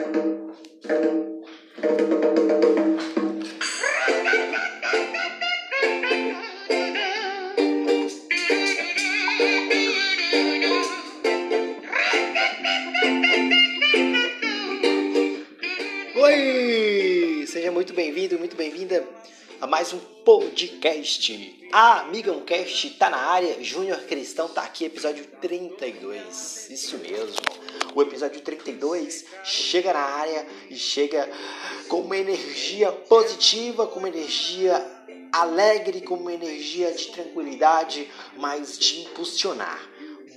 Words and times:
Oi! 0.00 0.06
Seja 17.46 17.70
muito 17.70 17.92
bem-vindo, 17.92 18.38
muito 18.38 18.56
bem-vinda 18.56 19.06
a 19.60 19.66
mais 19.66 19.92
um 19.92 19.98
podcast. 19.98 21.68
A 21.72 22.00
Amigão 22.00 22.40
Cast 22.40 22.88
tá 22.92 23.10
na 23.10 23.18
área, 23.18 23.62
Júnior 23.62 24.00
Cristão 24.04 24.48
tá 24.48 24.62
aqui, 24.62 24.86
episódio 24.86 25.26
32. 25.42 26.70
Isso 26.70 26.96
mesmo. 26.96 27.59
O 27.94 28.02
episódio 28.02 28.40
32 28.40 29.24
chega 29.42 29.92
na 29.92 30.00
área 30.00 30.46
e 30.68 30.76
chega 30.76 31.28
com 31.88 32.00
uma 32.02 32.16
energia 32.16 32.92
positiva, 32.92 33.86
com 33.86 33.98
uma 33.98 34.08
energia 34.08 34.74
alegre, 35.32 36.00
com 36.00 36.14
uma 36.14 36.32
energia 36.32 36.92
de 36.92 37.08
tranquilidade, 37.08 38.08
mas 38.36 38.78
de 38.78 39.02
impulsionar. 39.02 39.88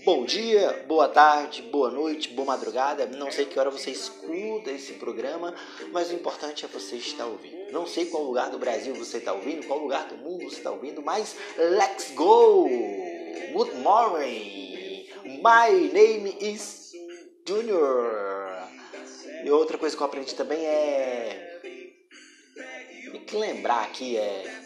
Bom 0.04 0.26
dia, 0.26 0.84
boa 0.88 1.08
tarde, 1.08 1.62
boa 1.62 1.90
noite, 1.90 2.30
boa 2.30 2.48
madrugada. 2.48 3.06
Não 3.06 3.32
sei 3.32 3.46
que 3.46 3.58
hora 3.58 3.70
você 3.70 3.92
escuta 3.92 4.72
esse 4.72 4.94
programa, 4.94 5.56
mas 5.92 6.10
o 6.10 6.14
importante 6.14 6.66
é 6.66 6.68
você 6.68 6.96
estar 6.96 7.26
ouvindo. 7.26 7.72
Não 7.72 7.86
sei 7.86 8.08
qual 8.08 8.24
lugar 8.24 8.50
do 8.50 8.60
Brasil 8.60 8.94
você 8.96 9.18
está 9.18 9.32
ouvindo, 9.32 9.66
qual 9.66 9.80
lugar 9.80 10.08
do 10.08 10.18
mundo 10.18 10.44
você 10.44 10.58
está 10.58 10.72
ouvindo, 10.72 11.02
mas 11.02 11.36
let's 11.58 12.12
go! 12.16 12.68
Good 13.54 13.76
morning! 13.78 15.08
My 15.42 15.72
name 15.94 16.36
is 16.42 16.83
Junior. 17.46 18.68
E 19.44 19.52
outra 19.52 19.78
coisa 19.78 19.96
que 19.96 20.02
eu 20.02 20.08
aprendi 20.08 20.34
também 20.34 20.66
é. 20.66 21.60
Tem 23.12 23.22
que 23.26 23.36
lembrar 23.36 23.84
aqui 23.84 24.18
é. 24.18 24.64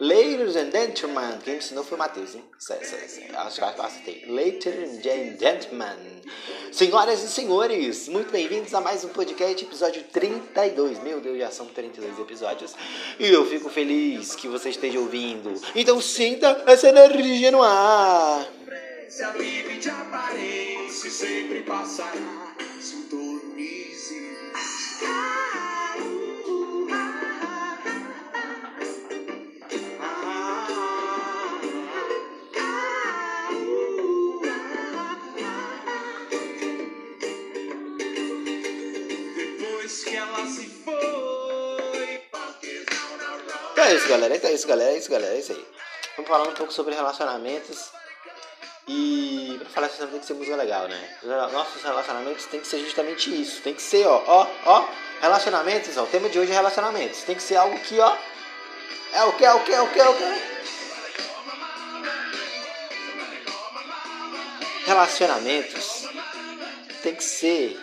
Ladies 0.00 0.54
and 0.54 0.70
gentlemen, 0.70 1.38
quem 1.42 1.54
me 1.54 1.58
ensinou 1.58 1.82
foi 1.82 1.96
o 1.96 1.98
Matheus, 1.98 2.36
hein? 2.36 2.44
Acho 3.34 3.56
que 3.56 3.80
eu 3.80 3.84
acertei. 3.84 4.24
Ladies 4.28 4.66
and 4.66 5.38
gentlemen, 5.40 6.22
senhoras 6.70 7.20
e 7.24 7.28
senhores, 7.28 8.06
muito 8.06 8.30
bem-vindos 8.30 8.72
a 8.74 8.80
mais 8.80 9.02
um 9.02 9.08
podcast, 9.08 9.64
episódio 9.64 10.04
32. 10.12 11.02
Meu 11.02 11.20
Deus, 11.20 11.38
já 11.38 11.50
são 11.50 11.66
32 11.66 12.16
episódios 12.20 12.76
e 13.18 13.26
eu 13.26 13.44
fico 13.46 13.68
feliz 13.68 14.36
que 14.36 14.46
você 14.46 14.68
esteja 14.68 15.00
ouvindo. 15.00 15.52
Então 15.74 16.00
sinta 16.00 16.62
essa 16.66 16.88
energia 16.88 17.50
no 17.50 17.60
ar. 17.60 18.46
Se 19.08 19.22
a 19.22 19.30
vive 19.30 19.78
de 19.78 19.88
aparência 19.88 21.10
sempre 21.10 21.62
passará. 21.62 22.54
Sintonize. 22.78 24.36
Depois 39.34 40.04
que 40.04 40.16
ela 40.16 40.46
se 40.46 40.66
foi. 40.84 42.22
Então 43.72 43.84
é 43.84 43.94
isso, 43.94 44.08
galera. 44.08 44.36
Então 44.36 44.50
é 44.50 44.52
isso, 44.52 44.68
galera. 44.68 44.92
É 44.92 44.98
isso, 44.98 45.10
galera. 45.10 45.34
É 45.34 45.38
isso 45.38 45.52
aí. 45.52 45.66
Vamos 46.16 46.28
falar 46.28 46.46
um 46.46 46.54
pouco 46.54 46.72
sobre 46.74 46.94
relacionamentos. 46.94 47.97
Isso 49.86 50.06
tem 50.06 50.18
que 50.18 50.26
ser 50.26 50.34
música 50.34 50.56
legal, 50.56 50.88
né? 50.88 51.16
Nossos 51.52 51.82
relacionamentos 51.82 52.46
tem 52.46 52.60
que 52.60 52.66
ser 52.66 52.80
justamente 52.80 53.30
isso. 53.30 53.62
Tem 53.62 53.74
que 53.74 53.82
ser, 53.82 54.06
ó, 54.06 54.22
ó, 54.26 54.46
ó. 54.64 54.88
Relacionamentos, 55.20 55.96
ó. 55.96 56.04
O 56.04 56.06
tema 56.06 56.28
de 56.28 56.38
hoje 56.38 56.52
é 56.52 56.54
relacionamentos. 56.54 57.22
Tem 57.22 57.34
que 57.34 57.42
ser 57.42 57.56
algo 57.56 57.78
que, 57.80 57.98
ó. 57.98 58.16
É 59.12 59.24
o 59.24 59.32
que, 59.32 59.44
é 59.44 59.52
o 59.52 59.60
que, 59.64 59.72
é 59.72 59.80
o 59.80 59.88
que, 59.88 60.00
é 60.00 60.08
o 60.08 60.14
que. 60.14 60.58
Relacionamentos 64.86 66.04
tem 67.02 67.14
que 67.14 67.24
ser 67.24 67.78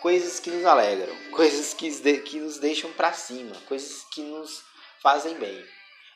coisas 0.00 0.38
que 0.40 0.50
nos 0.50 0.64
alegram, 0.64 1.14
coisas 1.30 1.74
que, 1.74 1.90
que 2.20 2.38
nos 2.40 2.58
deixam 2.58 2.92
pra 2.92 3.12
cima, 3.12 3.54
coisas 3.66 4.04
que 4.12 4.22
nos 4.22 4.62
fazem 5.02 5.34
bem. 5.34 5.64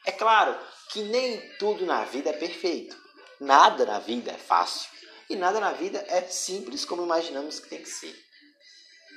É 0.04 0.12
claro 0.12 0.56
que 0.90 1.02
nem 1.02 1.40
tudo 1.58 1.86
na 1.86 2.04
vida 2.04 2.30
é 2.30 2.32
perfeito. 2.32 3.01
Nada 3.42 3.84
na 3.84 3.98
vida 3.98 4.30
é 4.30 4.38
fácil. 4.38 4.88
E 5.28 5.34
nada 5.34 5.58
na 5.58 5.72
vida 5.72 6.04
é 6.08 6.22
simples 6.22 6.84
como 6.84 7.02
imaginamos 7.02 7.58
que 7.58 7.68
tem 7.68 7.82
que 7.82 7.88
ser. 7.88 8.16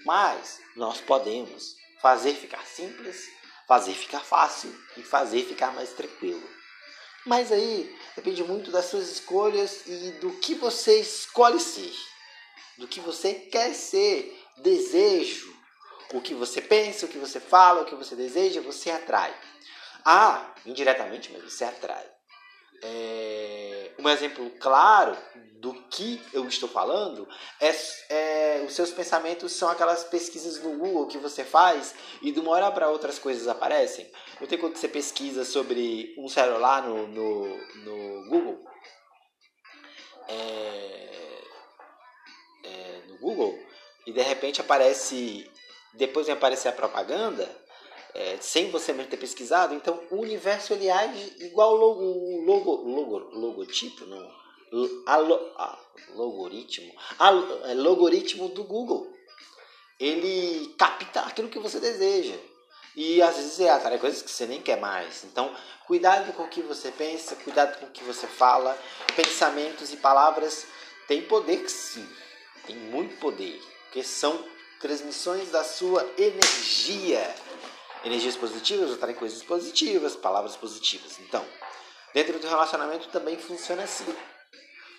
Mas 0.04 0.60
nós 0.76 1.00
podemos 1.00 1.76
fazer 2.02 2.34
ficar 2.34 2.66
simples, 2.66 3.30
fazer 3.68 3.94
ficar 3.94 4.22
fácil 4.22 4.76
e 4.98 5.04
fazer 5.04 5.44
ficar 5.44 5.76
mais 5.76 5.92
tranquilo. 5.92 6.42
Mas 7.24 7.52
aí 7.52 7.96
depende 8.16 8.44
muito 8.44 8.72
das 8.72 8.86
suas 8.86 9.12
escolhas 9.12 9.86
e 9.86 10.14
do 10.14 10.32
que 10.40 10.56
você 10.56 11.00
escolhe 11.00 11.60
ser, 11.60 11.94
do 12.80 12.88
que 12.88 13.00
você 13.00 13.32
quer 13.36 13.76
ser, 13.76 14.36
desejo, 14.58 15.56
o 16.14 16.22
que 16.22 16.34
você 16.34 16.64
pensa, 16.64 17.06
o 17.06 17.10
que 17.10 17.20
você 17.20 17.40
fala, 17.40 17.84
o 17.84 17.86
que 17.86 17.96
você 17.96 18.16
deseja, 18.16 18.60
você 18.60 18.90
atrai. 18.90 19.36
Ah, 20.04 20.52
indiretamente, 20.66 21.32
mas 21.32 21.44
você 21.44 21.64
atrai. 21.64 22.15
É, 22.88 23.92
um 23.98 24.08
exemplo 24.08 24.52
claro 24.60 25.18
do 25.56 25.74
que 25.90 26.22
eu 26.32 26.48
estou 26.48 26.70
falando 26.70 27.28
é, 27.60 27.74
é 28.14 28.64
os 28.64 28.74
seus 28.74 28.92
pensamentos 28.92 29.54
são 29.54 29.68
aquelas 29.68 30.04
pesquisas 30.04 30.62
no 30.62 30.78
Google 30.78 31.08
que 31.08 31.18
você 31.18 31.44
faz 31.44 31.96
e 32.22 32.32
de 32.32 32.40
uma 32.40 32.52
hora 32.52 32.72
para 32.72 32.90
outra 32.90 33.10
as 33.10 33.18
coisas 33.18 33.48
aparecem. 33.48 34.08
Não 34.40 34.46
tem 34.46 34.60
quando 34.60 34.76
você 34.76 34.88
pesquisa 34.88 35.44
sobre 35.44 36.14
um 36.20 36.30
celular 36.30 36.84
no, 36.84 37.08
no, 37.08 37.58
no 37.84 38.30
Google. 38.30 38.64
É, 40.28 41.42
é, 42.64 43.02
no 43.08 43.18
Google 43.18 43.58
e 44.06 44.12
de 44.12 44.22
repente 44.22 44.62
aparece 44.62 45.50
depois 45.96 46.28
vem 46.28 46.36
aparecer 46.36 46.68
a 46.68 46.74
propaganda 46.74 47.50
é, 48.16 48.38
sem 48.40 48.72
você 48.72 48.94
mesmo 48.94 49.12
ter 49.12 49.18
pesquisado, 49.18 49.74
então 49.76 50.02
o 50.10 50.16
universo 50.22 50.72
ele 50.74 50.90
age 50.90 51.34
igual 51.40 51.74
o 51.74 51.76
logo, 51.76 52.46
logo, 52.46 52.76
logo, 52.90 53.18
logotipo, 53.38 54.06
não, 54.06 54.32
a, 55.06 55.16
a- 55.16 55.80
logaritmo, 56.14 56.94
a, 57.20 57.30
é, 57.70 57.74
logaritmo 57.74 58.50
do 58.50 58.64
Google. 58.64 59.14
Ele 60.00 60.74
capta 60.78 61.22
aquilo 61.22 61.50
que 61.50 61.60
você 61.60 61.80
deseja. 61.80 62.36
E 62.96 63.22
às 63.22 63.36
vezes 63.36 63.60
é 63.60 63.70
atrai 63.70 63.98
coisas 63.98 64.22
que 64.22 64.32
você 64.32 64.46
nem 64.46 64.62
quer 64.62 64.80
mais. 64.80 65.24
Então, 65.26 65.54
cuidado 65.86 66.32
com 66.34 66.44
o 66.44 66.48
que 66.50 66.62
você 66.62 66.92
pensa, 66.92 67.36
cuidado 67.36 67.80
com 67.80 67.86
o 67.86 67.92
que 67.92 68.04
você 68.04 68.28
fala. 68.28 68.78
Pensamentos 69.16 69.92
e 69.94 69.98
palavras 69.98 70.66
têm 71.08 71.22
poder 71.24 71.70
sim. 71.70 72.08
Tem 72.66 72.76
muito 72.76 73.18
poder. 73.20 73.62
Porque 73.86 74.04
são 74.04 74.42
transmissões 74.80 75.50
da 75.52 75.64
sua 75.64 76.10
energia. 76.18 77.34
Energias 78.06 78.38
positivas 78.38 78.94
atraem 78.94 79.16
coisas 79.16 79.42
positivas, 79.42 80.16
palavras 80.16 80.56
positivas. 80.56 81.18
Então, 81.22 81.44
dentro 82.14 82.38
do 82.38 82.48
relacionamento 82.48 83.08
também 83.08 83.36
funciona 83.36 83.82
assim. 83.82 84.06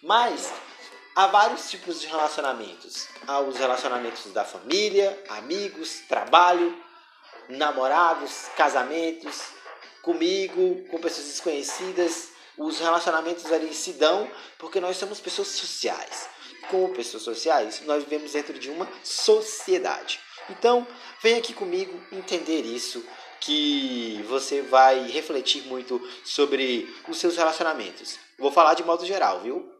Mas 0.02 0.52
há 1.14 1.28
vários 1.28 1.70
tipos 1.70 2.00
de 2.00 2.08
relacionamentos. 2.08 3.06
Há 3.24 3.38
os 3.38 3.56
relacionamentos 3.56 4.32
da 4.32 4.44
família, 4.44 5.16
amigos, 5.28 6.00
trabalho, 6.08 6.76
namorados, 7.48 8.46
casamentos, 8.56 9.40
comigo, 10.02 10.84
com 10.90 11.00
pessoas 11.00 11.28
desconhecidas. 11.28 12.30
Os 12.58 12.80
relacionamentos 12.80 13.52
ali 13.52 13.72
se 13.72 13.92
dão 13.92 14.28
porque 14.58 14.80
nós 14.80 14.96
somos 14.96 15.20
pessoas 15.20 15.48
sociais. 15.48 16.28
Como 16.68 16.92
pessoas 16.92 17.22
sociais, 17.22 17.82
nós 17.82 18.02
vivemos 18.02 18.32
dentro 18.32 18.58
de 18.58 18.68
uma 18.68 18.88
sociedade. 19.04 20.25
Então, 20.48 20.86
vem 21.22 21.36
aqui 21.36 21.52
comigo 21.52 22.00
entender 22.12 22.62
isso, 22.62 23.04
que 23.40 24.22
você 24.28 24.62
vai 24.62 25.06
refletir 25.08 25.66
muito 25.66 26.00
sobre 26.24 26.88
os 27.08 27.18
seus 27.18 27.36
relacionamentos. 27.36 28.18
Vou 28.38 28.50
falar 28.50 28.74
de 28.74 28.84
modo 28.84 29.04
geral, 29.04 29.40
viu? 29.40 29.76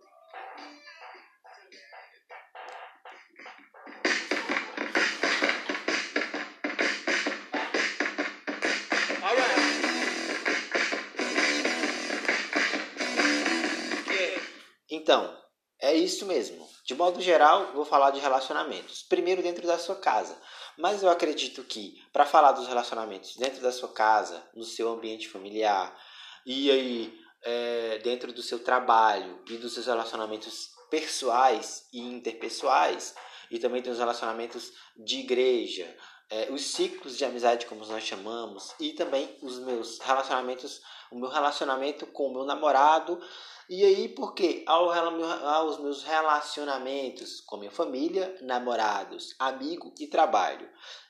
Então, 14.89 15.37
é 15.81 15.95
isso 15.95 16.27
mesmo. 16.27 16.76
De 16.87 16.95
modo 16.95 17.21
geral, 17.21 17.73
vou 17.75 17.85
falar 17.85 18.13
de 18.13 18.21
relacionamentos. 18.21 19.03
Primeiro 19.03 19.43
dentro 19.43 19.67
da 19.67 19.77
sua 19.77 19.97
casa. 19.97 20.41
Mas 20.79 21.03
eu 21.03 21.11
acredito 21.11 21.65
que 21.65 22.01
para 22.13 22.25
falar 22.25 22.53
dos 22.53 22.69
relacionamentos 22.69 23.35
dentro 23.37 23.61
da 23.61 23.73
sua 23.73 23.89
casa, 23.89 24.49
no 24.55 24.63
seu 24.63 24.91
ambiente 24.91 25.29
familiar 25.29 25.99
e 26.47 26.71
aí 26.71 27.21
é, 27.43 27.99
dentro 27.99 28.33
do 28.33 28.41
seu 28.41 28.63
trabalho 28.63 29.43
e 29.49 29.57
dos 29.57 29.75
seus 29.75 29.87
relacionamentos 29.87 30.71
pessoais 30.89 31.89
e 31.93 32.01
interpessoais, 32.01 33.17
e 33.51 33.59
também 33.59 33.83
tem 33.83 33.93
os 33.93 33.99
relacionamentos 33.99 34.73
de 34.97 35.19
igreja, 35.19 35.93
é, 36.31 36.51
os 36.51 36.63
ciclos 36.63 37.17
de 37.17 37.25
amizade, 37.25 37.67
como 37.67 37.85
nós 37.87 38.05
chamamos, 38.05 38.75
e 38.81 38.93
também 38.93 39.37
os 39.43 39.59
meus 39.59 39.99
relacionamentos, 39.99 40.81
o 41.11 41.19
meu 41.19 41.29
relacionamento 41.29 42.07
com 42.07 42.29
o 42.29 42.33
meu 42.33 42.45
namorado. 42.45 43.21
E 43.69 43.85
aí, 43.85 44.09
porque 44.09 44.63
ao, 44.65 44.91
aos 44.91 45.81
meus 45.81 46.05
relacionamentos 46.05 47.41
com 47.41 47.57
minha 47.57 47.71
família, 47.71 48.37
namorados, 48.41 49.35
amigo 49.41 49.93
e 49.99 50.07
trabalho. 50.07 50.69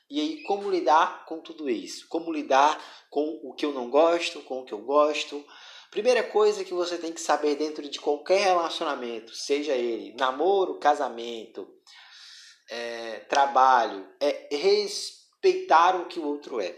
E 0.09 0.19
aí, 0.19 0.43
como 0.43 0.71
lidar 0.71 1.25
com 1.25 1.39
tudo 1.39 1.69
isso? 1.69 2.07
Como 2.07 2.31
lidar 2.31 2.81
com 3.11 3.39
o 3.43 3.53
que 3.53 3.65
eu 3.65 3.73
não 3.73 3.89
gosto, 3.89 4.41
com 4.41 4.61
o 4.61 4.65
que 4.65 4.73
eu 4.73 4.79
gosto? 4.79 5.45
Primeira 5.91 6.23
coisa 6.23 6.63
que 6.63 6.73
você 6.73 6.97
tem 6.97 7.13
que 7.13 7.21
saber 7.21 7.55
dentro 7.55 7.87
de 7.87 7.99
qualquer 7.99 8.39
relacionamento, 8.39 9.35
seja 9.35 9.73
ele 9.73 10.15
namoro, 10.17 10.79
casamento, 10.79 11.67
é, 12.69 13.19
trabalho, 13.29 14.07
é 14.19 14.47
respeitar 14.51 15.95
o 15.95 16.07
que 16.07 16.19
o 16.19 16.25
outro 16.25 16.59
é. 16.59 16.75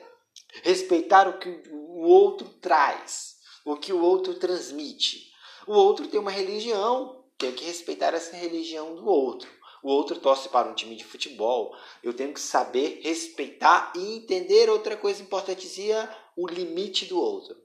Respeitar 0.63 1.27
o 1.27 1.39
que 1.39 1.49
o 1.71 2.01
outro 2.01 2.49
traz, 2.61 3.37
o 3.65 3.77
que 3.77 3.93
o 3.93 4.01
outro 4.01 4.33
transmite. 4.33 5.28
O 5.69 5.73
outro 5.73 6.07
tem 6.07 6.19
uma 6.19 6.31
religião, 6.31 7.23
tenho 7.37 7.53
que 7.53 7.63
respeitar 7.63 8.15
essa 8.15 8.35
religião 8.35 8.95
do 8.95 9.05
outro. 9.05 9.47
O 9.83 9.91
outro 9.91 10.19
torce 10.19 10.49
para 10.49 10.67
um 10.67 10.73
time 10.73 10.95
de 10.95 11.03
futebol, 11.03 11.77
eu 12.01 12.11
tenho 12.11 12.33
que 12.33 12.41
saber 12.41 13.01
respeitar 13.03 13.93
e 13.95 14.15
entender 14.15 14.67
outra 14.67 14.97
coisa 14.97 15.21
importantezinha, 15.21 16.09
o 16.35 16.47
limite 16.47 17.05
do 17.05 17.21
outro. 17.21 17.55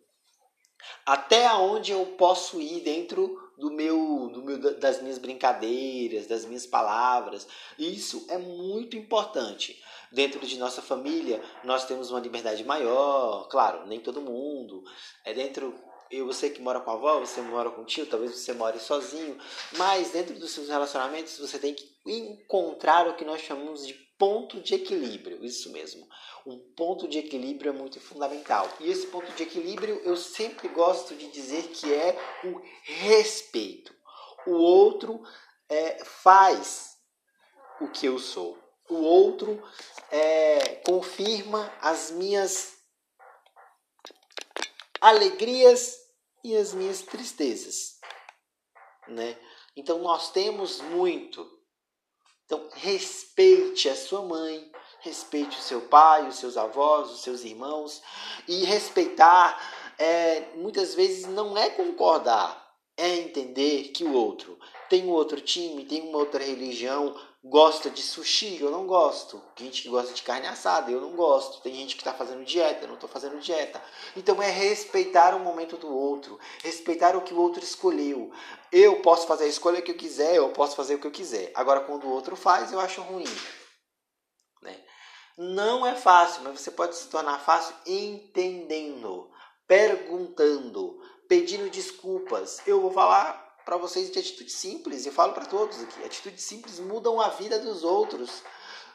Até 1.07 1.51
onde 1.55 1.93
eu 1.93 2.05
posso 2.19 2.61
ir 2.61 2.81
dentro 2.81 3.41
do 3.57 3.71
meu, 3.71 4.29
do 4.29 4.43
meu, 4.43 4.79
das 4.79 5.01
minhas 5.01 5.17
brincadeiras, 5.17 6.27
das 6.27 6.45
minhas 6.45 6.67
palavras. 6.67 7.49
Isso 7.79 8.27
é 8.29 8.37
muito 8.37 8.99
importante. 8.99 9.83
Dentro 10.13 10.47
de 10.47 10.59
nossa 10.59 10.83
família, 10.83 11.43
nós 11.65 11.87
temos 11.87 12.11
uma 12.11 12.21
liberdade 12.21 12.65
maior, 12.65 13.49
claro, 13.49 13.87
nem 13.87 13.99
todo 13.99 14.21
mundo. 14.21 14.85
É 15.25 15.33
dentro 15.33 15.75
eu, 16.19 16.27
você 16.27 16.51
que 16.51 16.63
mora 16.63 16.81
com 16.81 16.91
a 16.91 16.95
avó, 16.95 17.21
você 17.21 17.41
mora 17.41 17.71
com 17.71 17.83
o 17.83 17.85
tio, 17.85 18.07
talvez 18.07 18.33
você 18.33 18.53
more 18.53 18.79
sozinho, 18.79 19.39
mas 19.77 20.11
dentro 20.11 20.35
dos 20.39 20.51
seus 20.51 20.69
relacionamentos 20.69 21.39
você 21.39 21.59
tem 21.59 21.75
que 21.75 21.89
encontrar 22.07 23.09
o 23.09 23.15
que 23.15 23.25
nós 23.25 23.41
chamamos 23.41 23.87
de 23.87 23.95
ponto 24.19 24.61
de 24.61 24.75
equilíbrio, 24.75 25.45
isso 25.45 25.71
mesmo. 25.73 26.07
Um 26.47 26.59
ponto 26.77 27.09
de 27.09 27.19
equilíbrio 27.19 27.71
é 27.71 27.73
muito 27.73 28.01
fundamental. 28.01 28.69
E 28.81 28.91
esse 28.91 29.07
ponto 29.07 29.33
de 29.33 29.43
equilíbrio 29.43 30.01
eu 30.05 30.17
sempre 30.17 30.69
gosto 30.69 31.15
de 31.15 31.31
dizer 31.31 31.69
que 31.69 31.93
é 31.93 32.17
o 32.45 32.61
respeito. 32.83 33.95
O 34.47 34.53
outro 34.53 35.23
é, 35.69 36.05
faz 36.05 36.97
o 37.81 37.89
que 37.89 38.07
eu 38.07 38.19
sou. 38.19 38.59
O 38.89 38.97
outro 38.97 39.63
é, 40.11 40.77
confirma 40.87 41.73
as 41.81 42.11
minhas 42.11 42.75
alegrias 45.01 46.04
e 46.45 46.55
as 46.55 46.75
minhas 46.75 47.01
tristezas, 47.01 47.99
né? 49.09 49.37
Então 49.75 49.99
nós 49.99 50.31
temos 50.31 50.81
muito. 50.83 51.51
Então 52.45 52.69
respeite 52.75 53.89
a 53.89 53.97
sua 53.97 54.23
mãe, 54.23 54.71
respeite 55.01 55.59
o 55.59 55.63
seu 55.63 55.81
pai, 55.89 56.29
os 56.29 56.37
seus 56.37 56.57
avós, 56.57 57.11
os 57.11 57.23
seus 57.23 57.43
irmãos 57.43 58.03
e 58.47 58.65
respeitar 58.65 59.59
é, 59.99 60.53
muitas 60.57 60.95
vezes 60.95 61.27
não 61.27 61.57
é 61.57 61.71
concordar, 61.71 62.75
é 62.97 63.17
entender 63.17 63.89
que 63.89 64.05
o 64.05 64.13
outro 64.13 64.59
tem 64.89 65.05
um 65.05 65.11
outro 65.11 65.41
time, 65.41 65.85
tem 65.85 66.03
uma 66.03 66.19
outra 66.19 66.45
religião, 66.45 67.19
gosta 67.45 67.91
de 67.91 68.01
sushi, 68.01 68.59
eu 68.61 68.71
não 68.71 68.87
gosto. 68.87 69.39
Tem 69.55 69.67
gente 69.67 69.83
que 69.83 69.89
gosta 69.91 70.15
de 70.15 70.23
carne 70.23 70.47
assada, 70.47 70.91
eu 70.91 71.01
não 71.01 71.11
gosto. 71.15 71.61
Tem 71.61 71.75
gente 71.75 71.95
que 71.95 72.01
está 72.01 72.15
fazendo 72.15 72.43
dieta, 72.45 72.85
eu 72.85 72.89
não 72.89 72.95
estou 72.95 73.09
fazendo 73.09 73.39
dieta. 73.39 73.83
Então 74.17 74.43
é 74.43 74.51
respeitar 74.51 75.35
o 75.35 75.41
momento 75.41 75.77
do 75.77 75.95
outro, 75.95 76.39
respeitar 76.63 77.15
o 77.15 77.21
que 77.21 77.35
o 77.35 77.39
outro 77.39 77.63
escolheu. 77.63 78.33
Eu 78.73 79.03
posso 79.03 79.27
fazer 79.27 79.45
a 79.45 79.49
escolha 79.49 79.83
que 79.83 79.91
eu 79.91 79.97
quiser, 79.97 80.37
eu 80.37 80.51
posso 80.51 80.75
fazer 80.75 80.95
o 80.95 80.99
que 80.99 81.07
eu 81.07 81.13
quiser. 81.13 81.53
Agora, 81.55 81.81
quando 81.81 82.05
o 82.05 82.11
outro 82.11 82.35
faz, 82.35 82.73
eu 82.73 82.81
acho 82.81 83.03
ruim. 83.03 83.29
Né? 84.63 84.83
Não 85.37 85.87
é 85.87 85.95
fácil, 85.95 86.43
mas 86.45 86.61
você 86.61 86.71
pode 86.71 86.97
se 86.97 87.09
tornar 87.09 87.39
fácil 87.41 87.75
entendendo, 87.87 89.31
perguntando, 89.67 90.99
pedindo 91.29 91.69
desculpas. 91.69 92.67
Eu 92.67 92.81
vou 92.81 92.91
falar 92.91 93.44
para 93.65 93.77
vocês 93.77 94.11
de 94.11 94.19
atitude 94.19 94.51
simples. 94.51 95.07
Eu 95.07 95.13
falo 95.13 95.33
para 95.33 95.47
todos 95.47 95.83
aqui. 95.83 96.05
Atitudes 96.05 96.45
simples 96.45 96.79
mudam 96.79 97.21
a 97.21 97.29
vida 97.29 97.59
dos 97.59 97.83
outros. 97.83 98.43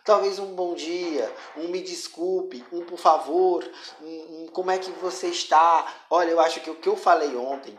Talvez 0.03 0.39
um 0.39 0.55
bom 0.55 0.73
dia, 0.75 1.31
um 1.57 1.67
me 1.67 1.81
desculpe, 1.81 2.65
um 2.71 2.83
por 2.85 2.97
favor, 2.97 3.69
um, 4.01 4.43
um 4.43 4.47
como 4.47 4.71
é 4.71 4.77
que 4.77 4.89
você 4.91 5.27
está. 5.27 5.85
Olha, 6.09 6.31
eu 6.31 6.39
acho 6.39 6.61
que 6.61 6.69
o 6.69 6.75
que 6.75 6.87
eu 6.87 6.95
falei 6.95 7.35
ontem 7.35 7.77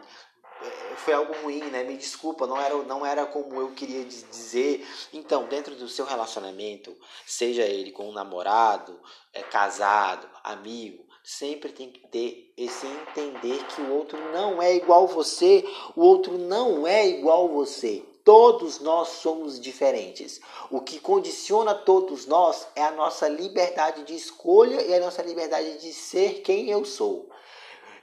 é, 0.63 0.95
foi 0.97 1.15
algo 1.15 1.33
ruim, 1.43 1.63
né? 1.71 1.83
Me 1.83 1.97
desculpa, 1.97 2.47
não 2.47 2.61
era, 2.61 2.77
não 2.85 3.05
era 3.05 3.27
como 3.27 3.59
eu 3.59 3.73
queria 3.73 4.05
dizer. 4.05 4.87
Então, 5.13 5.47
dentro 5.47 5.75
do 5.75 5.89
seu 5.89 6.05
relacionamento, 6.05 6.97
seja 7.27 7.63
ele 7.63 7.91
com 7.91 8.09
um 8.09 8.13
namorado, 8.13 9.01
é, 9.33 9.43
casado, 9.43 10.29
amigo, 10.45 11.10
sempre 11.25 11.73
tem 11.73 11.91
que 11.91 12.07
ter 12.09 12.53
esse 12.57 12.87
entender 12.87 13.65
que 13.67 13.81
o 13.81 13.93
outro 13.93 14.19
não 14.33 14.61
é 14.61 14.75
igual 14.75 15.07
você, 15.07 15.65
o 15.97 16.03
outro 16.03 16.39
não 16.39 16.87
é 16.87 17.07
igual 17.09 17.49
você. 17.49 18.05
Todos 18.25 18.81
nós 18.81 19.09
somos 19.09 19.59
diferentes. 19.59 20.41
O 20.71 20.81
que 20.81 21.01
condiciona 21.01 21.75
todos 21.75 22.27
nós 22.27 22.67
é 22.77 22.83
a 22.83 22.91
nossa 22.91 23.29
liberdade 23.29 24.05
de 24.05 24.15
escolha 24.15 24.83
e 24.83 24.95
a 24.95 25.01
nossa 25.01 25.23
liberdade 25.23 25.79
de 25.79 25.93
ser 25.93 26.43
quem 26.43 26.71
eu 26.71 26.85
sou. 26.85 27.31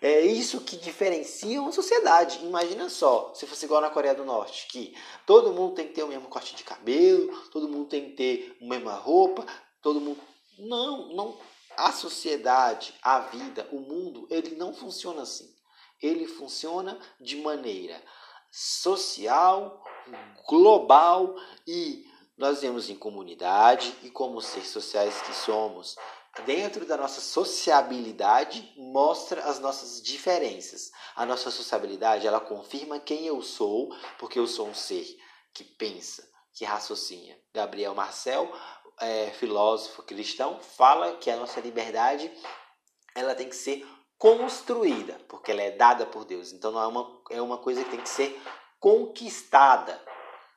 É 0.02 0.22
isso 0.22 0.62
que 0.62 0.78
diferencia 0.78 1.62
uma 1.62 1.72
sociedade. 1.72 2.44
Imagina 2.44 2.90
só, 2.90 3.32
se 3.34 3.48
fosse 3.48 3.66
igual 3.66 3.82
na 3.82 3.90
Coreia 3.90 4.14
do 4.14 4.26
Norte, 4.26 4.68
que 4.68 4.96
todo 5.26 5.54
mundo 5.54 5.76
tem 5.76 5.88
que 5.88 5.94
ter 5.94 6.04
o 6.04 6.08
mesmo 6.08 6.28
corte 6.28 6.56
de 6.56 6.64
cabelo, 6.64 7.36
todo 7.50 7.70
mundo 7.70 7.90
tem 7.90 8.10
que 8.10 8.16
ter 8.16 8.58
a 8.62 8.66
mesma 8.66 8.94
roupa, 8.94 9.46
todo 9.82 10.00
mundo. 10.00 10.20
Não, 10.60 11.14
não 11.16 11.38
a 11.78 11.92
sociedade, 11.92 12.94
a 13.02 13.20
vida, 13.20 13.68
o 13.72 13.80
mundo, 13.80 14.28
ele 14.30 14.56
não 14.56 14.74
funciona 14.74 15.22
assim. 15.22 15.56
Ele 16.02 16.28
funciona 16.28 17.00
de 17.20 17.38
maneira 17.38 18.04
social, 18.52 19.84
global 20.48 21.36
e 21.66 22.06
nós 22.38 22.62
vemos 22.62 22.90
em 22.90 22.96
comunidade 22.96 23.94
e 24.04 24.10
como 24.10 24.42
seres 24.42 24.70
sociais 24.70 25.22
que 25.22 25.34
somos, 25.34 25.96
dentro 26.46 26.86
da 26.86 26.98
nossa 26.98 27.20
sociabilidade 27.20 28.74
mostra 28.78 29.44
as 29.44 29.60
nossas 29.60 30.02
diferenças. 30.02 30.92
A 31.16 31.26
nossa 31.26 31.50
sociabilidade, 31.50 32.28
ela 32.28 32.40
confirma 32.40 33.00
quem 33.00 33.26
eu 33.26 33.42
sou, 33.42 33.90
porque 34.20 34.38
eu 34.38 34.48
sou 34.48 34.68
um 34.68 34.76
ser 34.76 35.18
que 35.54 35.64
pensa, 35.64 36.28
que 36.54 36.64
raciocina. 36.64 37.36
Gabriel 37.54 37.96
Marcel 37.96 38.52
é, 39.00 39.32
filósofo 39.32 40.04
cristão 40.04 40.60
fala 40.60 41.18
que 41.18 41.30
a 41.30 41.38
nossa 41.38 41.60
liberdade 41.60 42.32
ela 43.16 43.36
tem 43.36 43.50
que 43.50 43.56
ser 43.56 43.86
construída, 44.18 45.20
porque 45.28 45.52
ela 45.52 45.62
é 45.62 45.72
dada 45.72 46.06
por 46.06 46.26
Deus. 46.26 46.52
Então 46.52 46.72
não 46.72 46.82
é 46.82 46.88
uma, 46.88 47.22
é 47.32 47.42
uma 47.42 47.58
coisa 47.58 47.84
que 47.84 47.92
tem 47.92 48.02
que 48.02 48.10
ser 48.10 48.40
conquistada. 48.80 50.02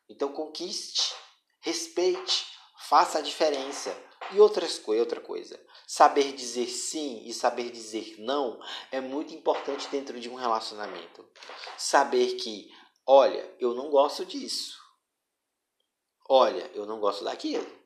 Então 0.09 0.33
conquiste, 0.33 1.15
respeite, 1.61 2.47
faça 2.89 3.19
a 3.19 3.23
diferença. 3.23 3.97
E 4.33 4.39
outras, 4.39 4.81
outra 4.87 5.21
coisa, 5.21 5.59
saber 5.87 6.33
dizer 6.35 6.69
sim 6.69 7.23
e 7.25 7.33
saber 7.33 7.71
dizer 7.71 8.17
não 8.19 8.61
é 8.93 9.01
muito 9.01 9.35
importante 9.35 9.89
dentro 9.89 10.21
de 10.21 10.29
um 10.29 10.35
relacionamento. 10.35 11.27
Saber 11.77 12.37
que, 12.37 12.71
olha, 13.07 13.53
eu 13.59 13.75
não 13.75 13.91
gosto 13.91 14.25
disso. 14.25 14.79
Olha, 16.29 16.71
eu 16.75 16.87
não 16.87 17.01
gosto 17.01 17.25
daquilo. 17.25 17.80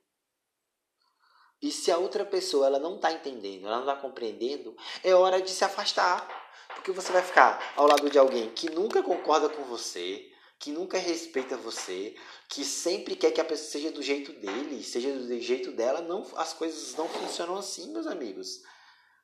E 1.65 1.73
se 1.73 1.91
a 1.91 1.97
outra 1.97 2.27
pessoa 2.27 2.67
ela 2.67 2.79
não 2.79 2.97
está 2.97 3.11
entendendo, 3.11 3.67
ela 3.67 3.77
não 3.77 3.91
está 3.91 3.97
compreendendo, 3.97 4.77
é 5.03 5.15
hora 5.15 5.41
de 5.41 5.51
se 5.51 5.65
afastar. 5.65 6.29
Porque 6.75 6.93
você 6.93 7.11
vai 7.11 7.23
ficar 7.23 7.73
ao 7.75 7.87
lado 7.87 8.11
de 8.11 8.19
alguém 8.19 8.51
que 8.51 8.69
nunca 8.69 9.03
concorda 9.03 9.49
com 9.49 9.63
você, 9.65 10.31
que 10.59 10.71
nunca 10.71 10.99
respeita 10.99 11.57
você, 11.57 12.15
que 12.51 12.67
sempre 12.67 13.17
quer 13.17 13.31
que 13.31 13.41
a 13.41 13.45
pessoa 13.47 13.71
seja 13.71 13.91
do 13.91 14.03
jeito 14.03 14.31
dele, 14.35 14.85
seja 14.85 15.11
do 15.11 15.41
jeito 15.41 15.73
dela. 15.73 16.03
Não, 16.03 16.27
as 16.37 16.53
coisas 16.53 16.95
não 16.97 17.09
funcionam 17.09 17.57
assim, 17.57 17.91
meus 17.91 18.07
amigos. 18.07 18.61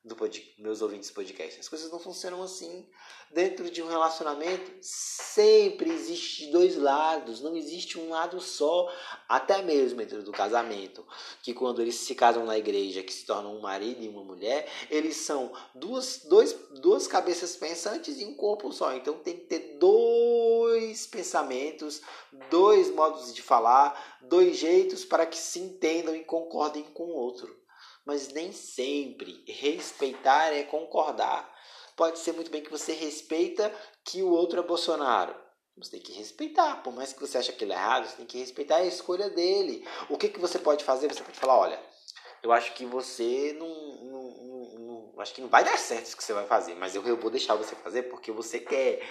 Do 0.03 0.15
pod, 0.15 0.55
meus 0.57 0.81
ouvintes 0.81 1.11
podcast. 1.11 1.59
As 1.59 1.69
coisas 1.69 1.91
não 1.91 1.99
funcionam 1.99 2.41
assim. 2.41 2.87
Dentro 3.29 3.69
de 3.69 3.83
um 3.83 3.87
relacionamento, 3.87 4.71
sempre 4.81 5.91
existe 5.91 6.47
dois 6.47 6.75
lados, 6.75 7.39
não 7.39 7.55
existe 7.55 7.99
um 7.99 8.09
lado 8.09 8.41
só. 8.41 8.91
Até 9.29 9.61
mesmo 9.61 9.99
dentro 9.99 10.23
do 10.23 10.31
casamento, 10.31 11.05
que 11.43 11.53
quando 11.53 11.81
eles 11.81 11.95
se 11.95 12.15
casam 12.15 12.45
na 12.45 12.57
igreja, 12.57 13.03
que 13.03 13.13
se 13.13 13.25
tornam 13.27 13.55
um 13.55 13.61
marido 13.61 14.01
e 14.01 14.09
uma 14.09 14.23
mulher, 14.23 14.67
eles 14.89 15.17
são 15.17 15.53
duas, 15.75 16.23
dois, 16.25 16.53
duas 16.79 17.05
cabeças 17.05 17.55
pensantes 17.55 18.19
e 18.19 18.25
um 18.25 18.33
corpo 18.33 18.71
só. 18.71 18.95
Então 18.95 19.19
tem 19.19 19.35
que 19.35 19.45
ter 19.45 19.77
dois 19.77 21.05
pensamentos, 21.05 22.01
dois 22.49 22.89
modos 22.89 23.31
de 23.35 23.41
falar, 23.43 24.19
dois 24.23 24.57
jeitos 24.57 25.05
para 25.05 25.27
que 25.27 25.37
se 25.37 25.59
entendam 25.59 26.15
e 26.15 26.23
concordem 26.23 26.83
com 26.85 27.03
o 27.03 27.15
outro 27.15 27.60
mas 28.05 28.29
nem 28.29 28.51
sempre 28.51 29.43
respeitar 29.47 30.53
é 30.53 30.63
concordar. 30.63 31.51
Pode 31.95 32.19
ser 32.19 32.33
muito 32.33 32.49
bem 32.49 32.63
que 32.63 32.71
você 32.71 32.93
respeita 32.93 33.73
que 34.03 34.23
o 34.23 34.29
outro 34.31 34.59
é 34.59 34.63
Bolsonaro. 34.63 35.35
Você 35.77 35.91
tem 35.91 36.01
que 36.01 36.11
respeitar, 36.11 36.83
por 36.83 36.93
mais 36.93 37.13
que 37.13 37.19
você 37.19 37.37
ache 37.37 37.51
aquilo 37.51 37.71
errado, 37.71 38.07
você 38.07 38.17
tem 38.17 38.25
que 38.25 38.37
respeitar 38.37 38.77
a 38.77 38.85
escolha 38.85 39.29
dele. 39.29 39.87
O 40.09 40.17
que, 40.17 40.29
que 40.29 40.39
você 40.39 40.59
pode 40.59 40.83
fazer? 40.83 41.07
Você 41.07 41.23
pode 41.23 41.39
falar, 41.39 41.57
olha, 41.57 41.79
eu 42.43 42.51
acho 42.51 42.73
que 42.73 42.85
você 42.85 43.55
não, 43.57 43.67
não, 43.67 44.23
não, 44.23 45.13
não 45.13 45.19
acho 45.21 45.33
que 45.33 45.41
não 45.41 45.47
vai 45.47 45.63
dar 45.63 45.77
certo 45.77 46.07
isso 46.07 46.17
que 46.17 46.23
você 46.23 46.33
vai 46.33 46.45
fazer, 46.45 46.75
mas 46.75 46.95
eu, 46.95 47.05
eu 47.07 47.17
vou 47.17 47.31
deixar 47.31 47.55
você 47.55 47.75
fazer 47.75 48.03
porque 48.03 48.31
você 48.31 48.59
quer. 48.59 49.01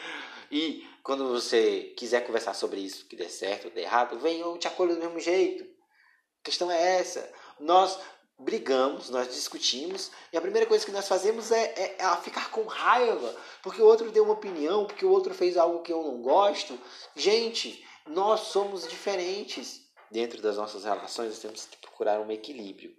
E 0.51 0.85
quando 1.03 1.29
você 1.29 1.95
quiser 1.97 2.27
conversar 2.27 2.55
sobre 2.55 2.81
isso, 2.81 3.07
que 3.07 3.17
der 3.17 3.31
certo 3.31 3.67
ou 3.67 3.71
der 3.71 3.83
errado, 3.83 4.19
vem, 4.19 4.41
eu 4.41 4.59
te 4.59 4.67
acolho 4.67 4.95
do 4.95 5.01
mesmo 5.01 5.21
jeito. 5.21 5.65
A 5.65 6.45
questão 6.45 6.71
é 6.71 6.99
essa. 6.99 7.33
Nós 7.59 7.99
brigamos, 8.41 9.11
nós 9.11 9.29
discutimos, 9.29 10.11
e 10.33 10.37
a 10.37 10.41
primeira 10.41 10.67
coisa 10.67 10.85
que 10.85 10.93
nós 10.93 11.07
fazemos 11.07 11.53
é, 11.53 11.65
é, 11.77 11.97
é, 11.99 12.17
ficar 12.17 12.51
com 12.51 12.65
raiva, 12.65 13.37
porque 13.63 13.81
o 13.83 13.87
outro 13.87 14.11
deu 14.11 14.25
uma 14.25 14.33
opinião, 14.33 14.87
porque 14.87 15.05
o 15.05 15.11
outro 15.11 15.35
fez 15.35 15.57
algo 15.57 15.83
que 15.83 15.93
eu 15.93 16.03
não 16.03 16.23
gosto. 16.23 16.79
Gente, 17.15 17.85
nós 18.07 18.41
somos 18.41 18.89
diferentes. 18.89 19.89
Dentro 20.11 20.43
das 20.43 20.57
nossas 20.57 20.83
relações, 20.83 21.29
nós 21.29 21.39
temos 21.39 21.67
que 21.67 21.77
procurar 21.77 22.21
um 22.21 22.33
equilíbrio. 22.33 22.93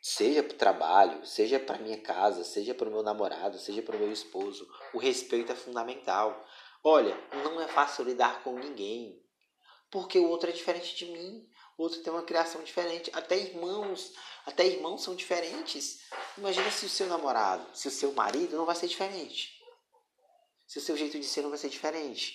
Seja 0.00 0.42
para 0.42 0.54
o 0.54 0.58
trabalho, 0.58 1.26
seja 1.26 1.60
para 1.60 1.78
minha 1.78 2.00
casa, 2.00 2.42
seja 2.42 2.74
para 2.74 2.88
o 2.88 2.90
meu 2.90 3.02
namorado, 3.02 3.58
seja 3.58 3.82
para 3.82 3.96
o 3.96 3.98
meu 3.98 4.10
esposo, 4.10 4.66
o 4.94 4.98
respeito 4.98 5.52
é 5.52 5.54
fundamental. 5.54 6.42
Olha, 6.82 7.18
não 7.44 7.60
é 7.60 7.68
fácil 7.68 8.04
lidar 8.04 8.42
com 8.42 8.58
ninguém, 8.58 9.20
porque 9.90 10.18
o 10.18 10.28
outro 10.28 10.48
é 10.48 10.52
diferente 10.52 10.96
de 10.96 11.12
mim 11.12 11.47
outro 11.78 12.02
tem 12.02 12.12
uma 12.12 12.22
criação 12.22 12.62
diferente. 12.62 13.10
Até 13.14 13.38
irmãos, 13.38 14.12
até 14.44 14.66
irmãos 14.66 15.02
são 15.02 15.14
diferentes. 15.14 16.00
Imagina 16.36 16.70
se 16.70 16.84
o 16.84 16.88
seu 16.88 17.06
namorado, 17.06 17.64
se 17.72 17.88
o 17.88 17.90
seu 17.90 18.12
marido 18.12 18.56
não 18.56 18.66
vai 18.66 18.74
ser 18.74 18.88
diferente. 18.88 19.56
Se 20.66 20.78
o 20.78 20.82
seu 20.82 20.96
jeito 20.96 21.18
de 21.18 21.24
ser 21.24 21.42
não 21.42 21.50
vai 21.50 21.58
ser 21.58 21.68
diferente. 21.68 22.34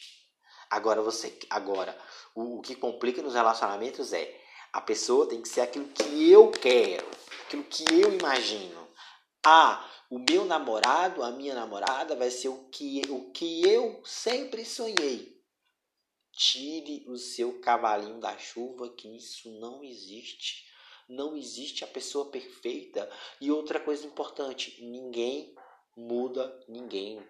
Agora 0.70 1.02
você, 1.02 1.38
agora 1.50 1.96
o, 2.34 2.60
o 2.60 2.62
que 2.62 2.76
complica 2.76 3.22
nos 3.22 3.36
relacionamentos 3.36 4.14
é 4.14 4.42
a 4.72 4.82
pessoa 4.82 5.30
tem 5.30 5.42
que 5.42 5.50
ser 5.50 5.62
aquilo 5.62 5.88
que 5.90 6.32
eu 6.32 6.50
quero, 6.50 7.06
aquilo 7.46 7.64
que 7.66 7.86
eu 7.92 8.12
imagino. 8.12 8.88
Ah, 9.46 9.88
o 10.10 10.18
meu 10.18 10.46
namorado, 10.46 11.22
a 11.22 11.32
minha 11.32 11.54
namorada 11.54 12.16
vai 12.16 12.32
ser 12.32 12.48
o 12.48 12.70
que, 12.70 13.02
o 13.10 13.32
que 13.32 13.68
eu 13.68 14.02
sempre 14.06 14.66
sonhei. 14.66 15.33
Tire 16.36 17.06
o 17.08 17.16
seu 17.16 17.60
cavalinho 17.60 18.20
da 18.20 18.38
chuva, 18.38 18.90
que 18.90 19.08
isso 19.16 19.52
não 19.60 19.84
existe. 19.84 20.66
Não 21.08 21.38
existe 21.38 21.84
a 21.84 21.88
pessoa 21.88 22.32
perfeita. 22.32 23.10
E 23.40 23.52
outra 23.52 23.80
coisa 23.80 24.06
importante: 24.06 24.84
ninguém 24.84 25.56
muda 25.96 26.60
ninguém. 26.68 27.22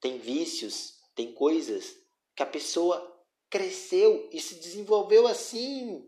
Tem 0.00 0.18
vícios, 0.18 0.98
tem 1.14 1.32
coisas 1.32 1.96
que 2.34 2.42
a 2.42 2.46
pessoa 2.46 3.24
cresceu 3.48 4.28
e 4.30 4.40
se 4.40 4.56
desenvolveu 4.56 5.26
assim. 5.26 6.06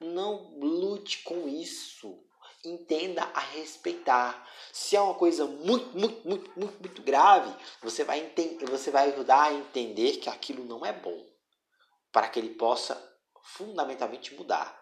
Não 0.00 0.58
lute 0.58 1.22
com 1.22 1.48
isso. 1.48 2.27
Entenda 2.64 3.22
a 3.22 3.40
respeitar. 3.40 4.48
Se 4.72 4.96
é 4.96 5.00
uma 5.00 5.14
coisa 5.14 5.44
muito, 5.46 5.96
muito, 5.96 6.28
muito, 6.28 6.50
muito, 6.58 6.80
muito 6.80 7.02
grave, 7.02 7.54
você 7.80 8.04
vai, 8.04 8.20
entender, 8.20 8.66
você 8.66 8.90
vai 8.90 9.10
ajudar 9.12 9.44
a 9.44 9.52
entender 9.52 10.16
que 10.18 10.28
aquilo 10.28 10.64
não 10.64 10.84
é 10.84 10.92
bom 10.92 11.24
para 12.10 12.28
que 12.28 12.38
ele 12.38 12.54
possa 12.54 12.96
fundamentalmente 13.42 14.34
mudar. 14.34 14.76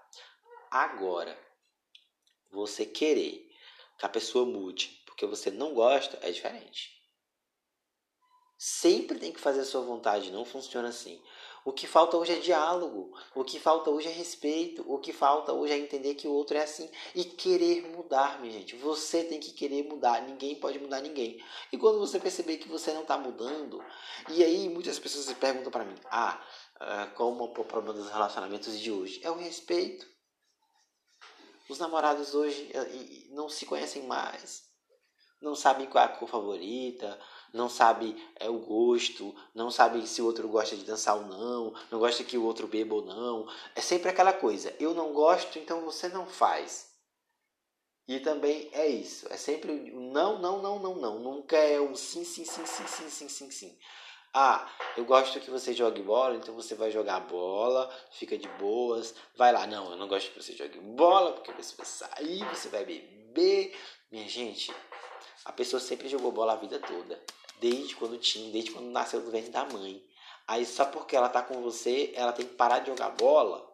Agora, 0.70 1.38
você 2.50 2.86
querer 2.86 3.46
que 3.98 4.06
a 4.06 4.08
pessoa 4.08 4.44
mude 4.46 5.02
porque 5.06 5.24
você 5.24 5.50
não 5.50 5.72
gosta 5.72 6.18
é 6.20 6.30
diferente. 6.30 6.94
Sempre 8.58 9.18
tem 9.18 9.32
que 9.32 9.40
fazer 9.40 9.60
a 9.60 9.64
sua 9.64 9.80
vontade, 9.80 10.30
não 10.30 10.44
funciona 10.44 10.88
assim. 10.88 11.22
O 11.66 11.72
que 11.72 11.84
falta 11.84 12.16
hoje 12.16 12.32
é 12.32 12.38
diálogo, 12.38 13.12
o 13.34 13.42
que 13.42 13.58
falta 13.58 13.90
hoje 13.90 14.06
é 14.06 14.12
respeito, 14.12 14.84
o 14.86 15.00
que 15.00 15.12
falta 15.12 15.52
hoje 15.52 15.72
é 15.72 15.76
entender 15.76 16.14
que 16.14 16.28
o 16.28 16.32
outro 16.32 16.56
é 16.56 16.62
assim 16.62 16.88
e 17.12 17.24
querer 17.24 17.90
mudar, 17.90 18.40
minha 18.40 18.52
gente. 18.52 18.76
Você 18.76 19.24
tem 19.24 19.40
que 19.40 19.50
querer 19.50 19.82
mudar, 19.82 20.22
ninguém 20.22 20.54
pode 20.60 20.78
mudar 20.78 21.00
ninguém. 21.00 21.44
E 21.72 21.76
quando 21.76 21.98
você 21.98 22.20
perceber 22.20 22.58
que 22.58 22.68
você 22.68 22.92
não 22.92 23.02
está 23.02 23.18
mudando, 23.18 23.84
e 24.28 24.44
aí 24.44 24.68
muitas 24.68 24.96
pessoas 25.00 25.32
perguntam 25.32 25.72
para 25.72 25.84
mim: 25.84 25.96
ah, 26.08 26.40
uh, 26.76 27.14
como 27.16 27.42
o 27.42 27.64
problema 27.64 27.92
dos 27.92 28.10
relacionamentos 28.10 28.78
de 28.78 28.92
hoje? 28.92 29.20
É 29.24 29.30
o 29.32 29.36
respeito. 29.36 30.06
Os 31.68 31.80
namorados 31.80 32.32
hoje 32.32 32.70
uh, 32.76 33.34
não 33.34 33.48
se 33.48 33.66
conhecem 33.66 34.06
mais, 34.06 34.65
não 35.40 35.54
sabem 35.54 35.86
qual 35.86 36.02
é 36.04 36.06
a 36.06 36.10
cor 36.10 36.28
favorita, 36.28 37.18
não 37.52 37.68
sabe 37.68 38.16
é, 38.36 38.48
o 38.48 38.58
gosto, 38.58 39.34
não 39.54 39.70
sabe 39.70 40.06
se 40.06 40.20
o 40.22 40.26
outro 40.26 40.48
gosta 40.48 40.76
de 40.76 40.84
dançar 40.84 41.16
ou 41.16 41.26
não, 41.26 41.74
não 41.90 41.98
gosta 41.98 42.24
que 42.24 42.38
o 42.38 42.44
outro 42.44 42.66
beba 42.66 42.94
ou 42.94 43.04
não. 43.04 43.48
É 43.74 43.80
sempre 43.80 44.10
aquela 44.10 44.32
coisa, 44.32 44.74
eu 44.78 44.94
não 44.94 45.12
gosto, 45.12 45.58
então 45.58 45.80
você 45.82 46.08
não 46.08 46.26
faz. 46.26 46.94
E 48.08 48.20
também 48.20 48.68
é 48.72 48.86
isso, 48.86 49.26
é 49.32 49.36
sempre 49.36 49.72
o 49.92 50.00
não, 50.00 50.38
não, 50.38 50.62
não, 50.62 50.78
não, 50.78 50.94
não. 50.94 51.18
Nunca 51.18 51.56
é 51.56 51.80
o 51.80 51.96
sim, 51.96 52.24
sim, 52.24 52.44
sim, 52.44 52.64
sim, 52.64 52.86
sim, 52.86 53.08
sim, 53.10 53.28
sim, 53.28 53.50
sim. 53.50 53.78
Ah, 54.32 54.70
eu 54.96 55.04
gosto 55.04 55.40
que 55.40 55.50
você 55.50 55.72
jogue 55.72 56.02
bola, 56.02 56.36
então 56.36 56.54
você 56.54 56.74
vai 56.74 56.90
jogar 56.90 57.20
bola, 57.20 57.90
fica 58.12 58.36
de 58.36 58.46
boas, 58.60 59.14
vai 59.34 59.50
lá. 59.52 59.66
Não, 59.66 59.90
eu 59.90 59.96
não 59.96 60.06
gosto 60.06 60.30
que 60.30 60.42
você 60.42 60.52
jogue 60.52 60.78
bola, 60.78 61.32
porque 61.32 61.50
você 61.52 61.74
vai 61.74 61.86
sair, 61.86 62.44
você 62.54 62.68
vai 62.68 62.84
beber. 62.84 63.74
Minha 64.10 64.28
gente, 64.28 64.72
a 65.46 65.52
pessoa 65.52 65.80
sempre 65.80 66.08
jogou 66.08 66.32
bola 66.32 66.52
a 66.52 66.56
vida 66.56 66.78
toda, 66.78 67.22
desde 67.60 67.96
quando 67.96 68.18
tinha, 68.18 68.50
desde 68.52 68.72
quando 68.72 68.90
nasceu 68.90 69.20
do 69.20 69.30
ventre 69.30 69.50
da 69.50 69.64
mãe. 69.64 70.04
Aí 70.46 70.66
só 70.66 70.84
porque 70.84 71.16
ela 71.16 71.28
tá 71.28 71.40
com 71.42 71.62
você, 71.62 72.12
ela 72.14 72.32
tem 72.32 72.46
que 72.46 72.54
parar 72.54 72.80
de 72.80 72.90
jogar 72.90 73.10
bola, 73.10 73.66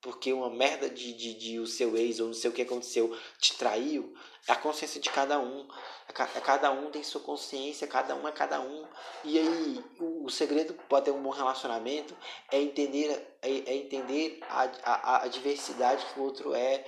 porque 0.00 0.32
uma 0.32 0.50
merda 0.50 0.90
de, 0.90 1.12
de, 1.14 1.34
de 1.34 1.58
o 1.58 1.66
seu 1.66 1.96
ex 1.96 2.20
ou 2.20 2.26
não 2.26 2.34
sei 2.34 2.50
o 2.50 2.52
que 2.52 2.62
aconteceu 2.62 3.16
te 3.40 3.56
traiu, 3.56 4.14
é 4.48 4.52
a 4.52 4.56
consciência 4.56 5.00
de 5.00 5.10
cada 5.10 5.38
um. 5.38 5.66
É 6.08 6.40
cada 6.40 6.70
um 6.70 6.90
tem 6.90 7.02
sua 7.02 7.20
consciência, 7.20 7.86
cada 7.86 8.14
um 8.14 8.28
é 8.28 8.32
cada 8.32 8.60
um. 8.60 8.86
E 9.24 9.38
aí, 9.38 9.84
o, 9.98 10.24
o 10.24 10.30
segredo 10.30 10.74
pode 10.88 11.06
ter 11.06 11.10
um 11.10 11.22
bom 11.22 11.30
relacionamento 11.30 12.16
é 12.50 12.60
entender, 12.60 13.10
é, 13.42 13.50
é 13.50 13.74
entender 13.74 14.38
a, 14.48 14.70
a, 14.84 15.24
a, 15.24 15.28
diversidade 15.28 16.06
que 16.06 16.20
o 16.20 16.22
outro 16.22 16.54
é. 16.54 16.86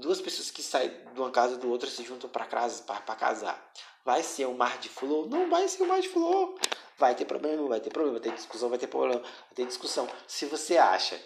Duas 0.00 0.20
pessoas 0.20 0.50
que 0.50 0.62
saem 0.62 0.90
de 1.12 1.20
uma 1.20 1.30
casa 1.30 1.56
do 1.56 1.70
outro 1.70 1.88
se 1.88 2.04
juntam 2.04 2.28
para 2.28 2.44
casa 2.44 2.82
para 2.82 3.16
casar. 3.16 3.72
Vai 4.04 4.22
ser 4.22 4.46
um 4.46 4.54
mar 4.54 4.78
de 4.78 4.88
flor? 4.88 5.28
Não 5.28 5.48
vai 5.48 5.68
ser 5.68 5.82
um 5.82 5.86
mar 5.86 6.00
de 6.00 6.08
flor. 6.08 6.58
Vai 6.98 7.14
ter 7.14 7.24
problema, 7.24 7.68
vai 7.68 7.80
ter 7.80 7.90
problema, 7.90 8.18
vai 8.18 8.28
ter 8.28 8.34
discussão, 8.34 8.68
vai 8.68 8.78
ter 8.78 8.86
problema, 8.86 9.20
vai 9.20 9.54
ter 9.54 9.66
discussão. 9.66 10.08
Se 10.26 10.46
você 10.46 10.76
acha 10.76 11.20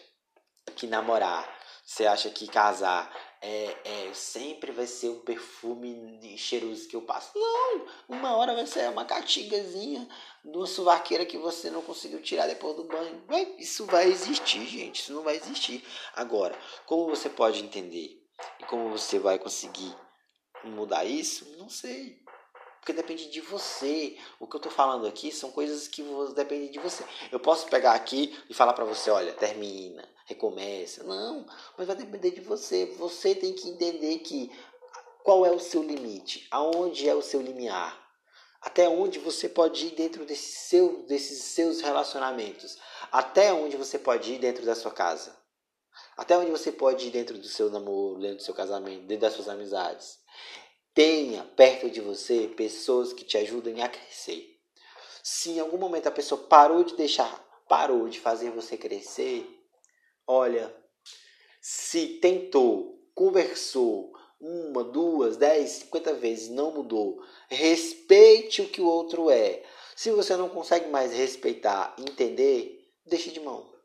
que 0.74 0.86
namorar, 0.86 1.46
você 1.84 2.06
acha 2.06 2.30
que 2.30 2.46
casar 2.48 3.14
é, 3.40 3.76
é, 3.84 4.10
sempre 4.12 4.72
vai 4.72 4.86
ser 4.86 5.08
o 5.08 5.20
perfume 5.20 6.18
de 6.18 6.36
cheiroso 6.36 6.88
que 6.88 6.96
eu 6.96 7.02
passo. 7.02 7.30
Não! 7.38 7.86
Uma 8.08 8.36
hora 8.36 8.54
vai 8.54 8.66
ser 8.66 8.88
uma 8.90 9.04
catigazinha 9.04 10.08
uma 10.44 10.66
suvaqueira 10.66 11.26
que 11.26 11.36
você 11.36 11.70
não 11.70 11.82
conseguiu 11.82 12.22
tirar 12.22 12.46
depois 12.46 12.76
do 12.76 12.84
banho. 12.84 13.22
Isso 13.58 13.84
vai 13.86 14.08
existir, 14.08 14.64
gente. 14.66 15.02
Isso 15.02 15.12
não 15.12 15.22
vai 15.22 15.36
existir. 15.36 15.84
Agora, 16.14 16.56
como 16.86 17.08
você 17.08 17.28
pode 17.28 17.62
entender 17.62 18.25
e 18.60 18.64
como 18.64 18.90
você 18.90 19.18
vai 19.18 19.38
conseguir 19.38 19.94
mudar 20.64 21.04
isso? 21.04 21.56
Não 21.58 21.68
sei. 21.68 22.24
Porque 22.80 22.92
depende 22.92 23.30
de 23.30 23.40
você. 23.40 24.16
O 24.38 24.46
que 24.46 24.56
eu 24.56 24.60
tô 24.60 24.70
falando 24.70 25.06
aqui 25.06 25.32
são 25.32 25.50
coisas 25.50 25.88
que 25.88 26.02
dependem 26.34 26.70
de 26.70 26.78
você. 26.78 27.04
Eu 27.32 27.40
posso 27.40 27.66
pegar 27.68 27.92
aqui 27.92 28.36
e 28.48 28.54
falar 28.54 28.72
para 28.72 28.84
você, 28.84 29.10
olha, 29.10 29.32
termina 29.32 30.06
recomeça. 30.26 31.04
Não, 31.04 31.46
mas 31.78 31.86
vai 31.86 31.96
depender 31.96 32.32
de 32.32 32.40
você. 32.40 32.86
Você 32.98 33.34
tem 33.34 33.54
que 33.54 33.68
entender 33.68 34.18
que 34.18 34.50
qual 35.24 35.46
é 35.46 35.50
o 35.50 35.58
seu 35.58 35.82
limite, 35.82 36.46
aonde 36.50 37.08
é 37.08 37.14
o 37.14 37.22
seu 37.22 37.40
limiar, 37.40 37.98
até 38.60 38.88
onde 38.88 39.18
você 39.18 39.48
pode 39.48 39.86
ir 39.86 39.90
dentro 39.92 40.24
desse 40.26 40.68
seu, 40.68 41.04
desses 41.06 41.42
seus 41.42 41.80
relacionamentos, 41.80 42.76
até 43.10 43.52
onde 43.52 43.76
você 43.76 43.98
pode 43.98 44.34
ir 44.34 44.38
dentro 44.38 44.64
da 44.64 44.74
sua 44.74 44.90
casa, 44.90 45.36
até 46.16 46.36
onde 46.36 46.50
você 46.50 46.72
pode 46.72 47.08
ir 47.08 47.10
dentro 47.10 47.36
do 47.36 47.46
seu 47.46 47.70
namoro, 47.70 48.20
dentro 48.20 48.38
do 48.38 48.42
seu 48.42 48.54
casamento, 48.54 49.06
dentro 49.06 49.22
das 49.22 49.34
suas 49.34 49.48
amizades. 49.48 50.18
Tenha 50.94 51.44
perto 51.44 51.90
de 51.90 52.00
você 52.00 52.48
pessoas 52.56 53.12
que 53.12 53.24
te 53.24 53.36
ajudem 53.36 53.82
a 53.82 53.88
crescer. 53.88 54.56
Se 55.22 55.50
em 55.50 55.60
algum 55.60 55.76
momento 55.76 56.06
a 56.06 56.12
pessoa 56.12 56.40
parou 56.40 56.84
de 56.84 56.96
deixar, 56.96 57.44
parou 57.68 58.08
de 58.08 58.18
fazer 58.18 58.50
você 58.50 58.76
crescer, 58.76 59.46
olha, 60.26 60.74
se 61.60 62.18
tentou, 62.20 62.98
conversou 63.14 64.12
uma, 64.40 64.84
duas, 64.84 65.36
dez, 65.36 65.70
cinquenta 65.70 66.14
vezes, 66.14 66.48
não 66.48 66.70
mudou, 66.70 67.22
respeite 67.48 68.62
o 68.62 68.68
que 68.68 68.80
o 68.80 68.86
outro 68.86 69.30
é. 69.30 69.62
Se 69.94 70.10
você 70.10 70.36
não 70.36 70.48
consegue 70.48 70.88
mais 70.88 71.12
respeitar, 71.12 71.94
entender, 71.98 72.88
deixe 73.04 73.30
de 73.30 73.40
mão. 73.40 73.75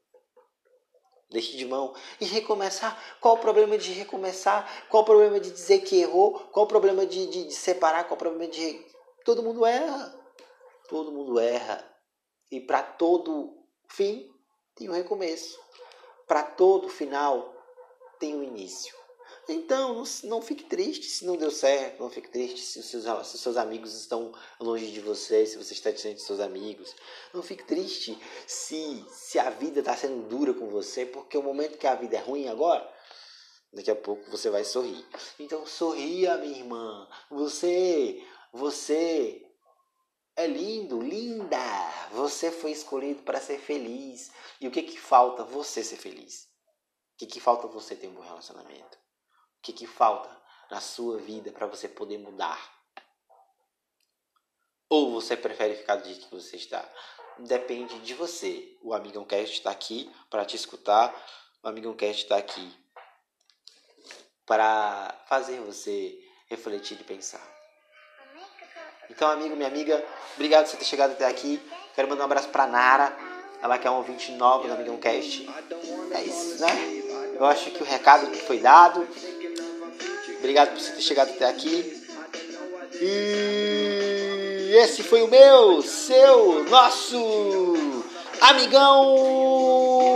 Deixe 1.32 1.56
de 1.56 1.66
mão 1.66 1.96
e 2.20 2.26
recomeçar. 2.26 3.02
Qual 3.22 3.36
o 3.36 3.40
problema 3.40 3.78
de 3.78 3.94
recomeçar? 3.94 4.70
Qual 4.90 5.02
o 5.02 5.06
problema 5.06 5.40
de 5.40 5.50
dizer 5.50 5.80
que 5.80 6.02
errou? 6.02 6.38
Qual 6.52 6.66
o 6.66 6.68
problema 6.68 7.06
de, 7.06 7.26
de, 7.26 7.48
de 7.48 7.54
separar? 7.54 8.04
Qual 8.04 8.16
o 8.16 8.20
problema 8.20 8.52
de. 8.52 8.86
Todo 9.24 9.42
mundo 9.42 9.66
erra. 9.66 10.14
Todo 10.90 11.12
mundo 11.12 11.40
erra. 11.40 11.90
E 12.52 12.60
para 12.60 12.84
todo 12.84 13.66
fim 13.88 14.30
tem 14.76 14.90
um 14.90 14.94
recomeço. 14.94 15.58
Para 16.28 16.44
todo 16.44 16.90
final 16.90 17.56
tem 18.20 18.36
um 18.36 18.44
início. 18.44 19.01
Então, 19.52 19.96
não, 19.96 20.04
não 20.24 20.42
fique 20.42 20.64
triste 20.64 21.06
se 21.06 21.26
não 21.26 21.36
deu 21.36 21.52
certo, 21.52 22.00
não 22.00 22.10
fique 22.10 22.30
triste 22.30 22.60
se 22.60 22.80
os, 22.80 22.86
seus, 22.86 23.28
se 23.28 23.38
seus 23.38 23.58
amigos 23.58 23.94
estão 23.94 24.34
longe 24.60 24.90
de 24.92 25.02
você, 25.02 25.46
se 25.46 25.58
você 25.58 25.74
está 25.74 25.92
distante 25.92 26.16
de 26.16 26.22
seus 26.22 26.40
amigos. 26.40 26.96
Não 27.34 27.44
fique 27.44 27.66
triste 27.66 28.18
se, 28.48 29.06
se 29.12 29.38
a 29.38 29.50
vida 29.50 29.82
está 29.82 29.96
sendo 29.96 30.28
dura 30.30 30.54
com 30.54 30.70
você, 30.70 31.06
porque 31.06 31.38
o 31.38 31.44
momento 31.44 31.78
que 31.78 31.86
a 31.86 31.96
vida 31.96 32.16
é 32.16 32.20
ruim 32.22 32.48
agora, 32.48 32.90
daqui 33.74 33.92
a 33.92 33.96
pouco 33.96 34.32
você 34.32 34.50
vai 34.50 34.64
sorrir. 34.64 35.06
Então, 35.38 35.66
sorria, 35.66 36.38
minha 36.38 36.58
irmã. 36.58 37.08
Você, 37.30 38.24
você 38.54 39.46
é 40.36 40.48
lindo, 40.48 41.02
linda. 41.02 41.58
Você 42.12 42.52
foi 42.52 42.72
escolhido 42.72 43.24
para 43.24 43.42
ser 43.42 43.60
feliz. 43.60 44.32
E 44.62 44.68
o 44.68 44.72
que 44.72 44.82
que 44.84 44.98
falta? 44.98 45.44
Você 45.44 45.84
ser 45.84 45.98
feliz. 45.98 46.44
O 47.16 47.18
que 47.18 47.26
que 47.26 47.40
falta 47.40 47.68
você 47.68 47.96
ter 47.96 48.08
um 48.08 48.14
bom 48.14 48.22
relacionamento? 48.22 49.02
O 49.62 49.64
que, 49.64 49.74
que 49.74 49.86
falta 49.86 50.36
na 50.72 50.82
sua 50.82 51.20
vida 51.20 51.52
para 51.52 51.68
você 51.68 51.88
poder 51.88 52.18
mudar? 52.18 52.60
Ou 54.90 55.12
você 55.12 55.38
prefere 55.38 55.76
ficar 55.76 55.98
do 55.98 56.08
jeito 56.08 56.28
que 56.28 56.34
você 56.34 56.56
está? 56.56 56.84
Depende 57.38 58.00
de 58.00 58.16
você. 58.16 58.76
O 58.82 58.92
Amigão 58.92 59.24
Cast 59.24 59.54
está 59.54 59.70
aqui 59.70 60.12
para 60.32 60.44
te 60.46 60.56
escutar. 60.56 61.14
O 61.62 61.68
Amigão 61.68 61.94
Cast 61.94 62.24
está 62.24 62.38
aqui 62.38 62.76
para 64.48 65.16
fazer 65.28 65.60
você 65.62 66.20
refletir 66.48 67.00
e 67.00 67.04
pensar. 67.04 67.48
Então, 69.12 69.30
amigo, 69.30 69.56
minha 69.56 69.68
amiga, 69.68 70.04
obrigado 70.34 70.64
por 70.64 70.72
você 70.72 70.78
ter 70.78 70.86
chegado 70.86 71.12
até 71.12 71.28
aqui. 71.28 71.62
Quero 71.94 72.08
mandar 72.08 72.24
um 72.24 72.26
abraço 72.26 72.50
para 72.50 72.66
Nara, 72.66 73.16
ela 73.62 73.78
que 73.78 73.88
é 73.88 73.92
um 73.92 73.98
ouvinte 73.98 74.32
nova 74.32 74.68
do 74.68 74.74
Amigão 74.74 74.98
Cast. 74.98 75.48
É 76.16 76.24
isso, 76.24 76.60
né? 76.62 77.02
Eu 77.36 77.46
acho 77.46 77.70
que 77.70 77.84
o 77.84 77.86
recado 77.86 78.26
foi 78.40 78.60
dado. 78.60 79.08
Obrigado 80.42 80.70
por 80.70 80.80
você 80.82 80.92
ter 80.94 81.02
chegado 81.02 81.30
até 81.30 81.48
aqui. 81.48 82.02
E 83.00 84.72
esse 84.74 85.04
foi 85.04 85.22
o 85.22 85.28
meu, 85.28 85.84
seu, 85.84 86.64
nosso 86.64 87.94
amigão 88.42 90.11